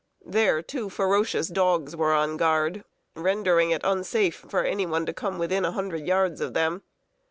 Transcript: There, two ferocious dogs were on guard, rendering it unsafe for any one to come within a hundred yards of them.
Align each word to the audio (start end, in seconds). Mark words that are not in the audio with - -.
There, 0.25 0.63
two 0.63 0.89
ferocious 0.89 1.47
dogs 1.47 1.95
were 1.95 2.11
on 2.11 2.35
guard, 2.35 2.83
rendering 3.15 3.69
it 3.69 3.81
unsafe 3.83 4.43
for 4.49 4.63
any 4.63 4.87
one 4.87 5.05
to 5.05 5.13
come 5.13 5.37
within 5.37 5.63
a 5.63 5.73
hundred 5.73 6.07
yards 6.07 6.41
of 6.41 6.55
them. 6.55 6.81